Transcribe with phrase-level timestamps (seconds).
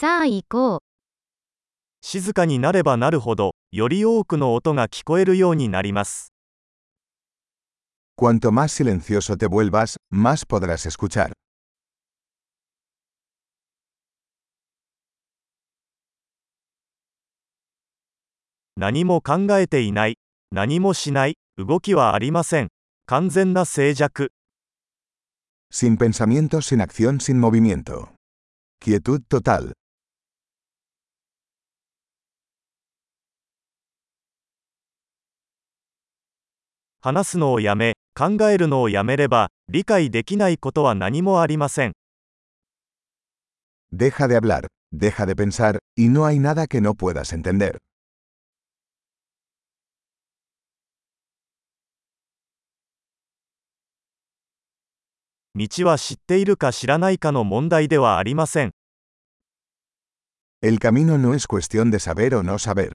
[0.00, 0.80] さあ行こう。
[2.00, 6.32] 静かになればなるほど、より多くの音が聞こえるようになります。
[8.16, 11.32] Cuanto más silencioso te vuelvas, más podrás escuchar.
[18.78, 20.16] 何も考えていない、
[20.50, 22.68] 何もしない、動きはありません。
[23.04, 24.30] 完全な静寂。
[25.70, 28.14] Sin pensamiento, sin acción, sin movimiento.
[28.82, 29.74] Quietud total.
[37.02, 41.92] 話すのをやめ、考えるのをやめれば、理解できないことは何もありません。
[43.90, 47.78] Deja de hablar, deja de pensar, y no hay nada que no puedas entender.
[55.54, 58.72] 道は知っているか知らないかの問題ではありません。
[60.62, 62.92] El camino no es cuestión de saber o no saber.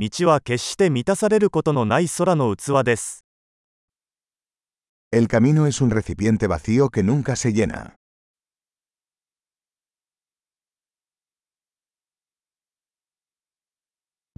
[0.00, 3.26] 道は決して満たされることのない空の器です。
[5.12, 7.92] El camino es un recipiente vacío que nunca se llena.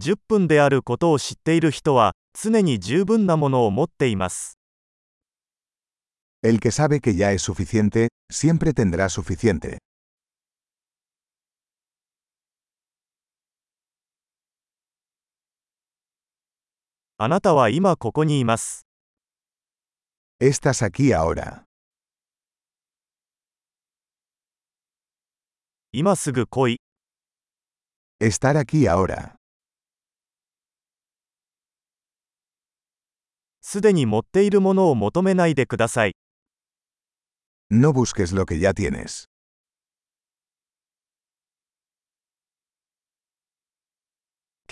[0.01, 4.59] 10分であることを知っている人は、常に十分なものを持っています。
[6.43, 9.79] El que sabe que ya es suficiente, siempre tendrá suficiente.
[17.25, 18.85] あなたは今ここにいます。
[20.41, 21.63] Estás aquí ahora.
[25.93, 26.81] 今すぐ来い。
[28.21, 29.37] Estar aquí ahora.
[33.61, 36.17] すでに持っているものを求めないでください。
[37.71, 39.32] No busques lo que ya tienes.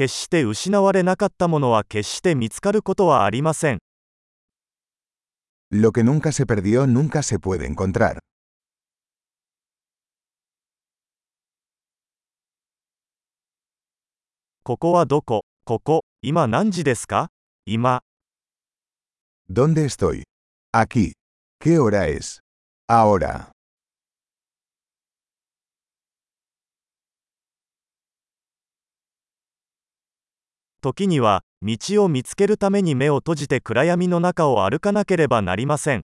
[0.01, 3.81] 決して失われなかったものは決して見つかることはありません。
[5.71, 8.21] Lo que nunca se perdió nunca se puede encontrar.
[14.63, 17.29] ここはどこここ、今何時ですか
[17.67, 18.01] 今、
[19.51, 20.23] ¿Dónde estoy?
[20.73, 21.13] Aquí.
[21.63, 22.41] ¿Qué hora es?
[22.89, 23.53] Ahora.
[30.81, 36.03] 時には、道を見つけるために目を閉じて暗闇の中を歩かなければなりません。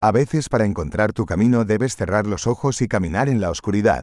[0.00, 4.02] A veces para encontrar tu camino debes cerrar los ojos y caminar en la oscuridad.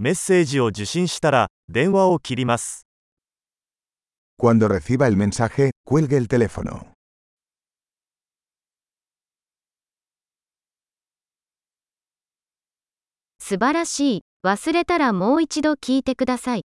[0.00, 2.86] メッセージを受信したら、電話を切ります。
[4.36, 6.97] Cuando reciba el mensaje, cuelgue el teléfono.
[13.48, 14.22] 素晴らしい。
[14.44, 16.64] 忘れたらもう一度聞いてください。